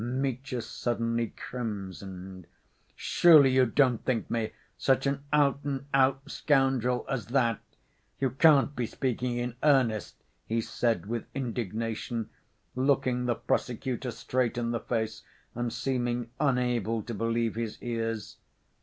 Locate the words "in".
9.37-9.57, 14.57-14.71